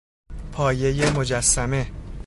پایهی 0.51 1.11
مجسمه 1.11 1.91